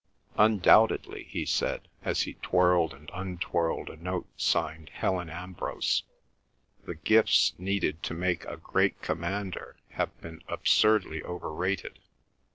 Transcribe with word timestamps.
"Undoubtedly," 0.39 1.25
he 1.25 1.45
said, 1.45 1.87
as 2.03 2.21
he 2.23 2.33
twirled 2.41 2.91
and 2.91 3.11
untwirled 3.13 3.87
a 3.87 3.95
note 3.97 4.25
signed 4.35 4.89
Helen 4.91 5.29
Ambrose, 5.29 6.01
"the 6.85 6.95
gifts 6.95 7.53
needed 7.59 8.01
to 8.01 8.15
make 8.15 8.43
a 8.45 8.57
great 8.57 8.99
commander 9.03 9.77
have 9.89 10.19
been 10.19 10.41
absurdly 10.47 11.21
overrated. 11.21 11.99